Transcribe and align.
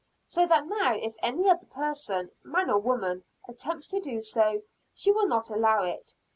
So 0.25 0.47
that 0.47 0.65
now 0.65 0.95
if 0.95 1.13
any 1.21 1.47
other 1.47 1.67
person, 1.67 2.31
man 2.41 2.71
or 2.71 2.79
woman, 2.79 3.23
attempts 3.47 3.85
to 3.89 3.99
do 3.99 4.19
so, 4.19 4.63
she 4.95 5.11
will 5.11 5.27
not 5.27 5.51
allow 5.51 5.83
it. 5.83 6.15